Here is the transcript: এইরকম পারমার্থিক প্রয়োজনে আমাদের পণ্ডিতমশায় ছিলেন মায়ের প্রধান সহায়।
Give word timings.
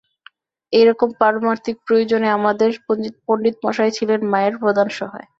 এইরকম 0.73 1.09
পারমার্থিক 1.19 1.75
প্রয়োজনে 1.87 2.27
আমাদের 2.37 2.69
পণ্ডিতমশায় 3.27 3.93
ছিলেন 3.97 4.19
মায়ের 4.31 4.55
প্রধান 4.61 4.87
সহায়। 4.97 5.27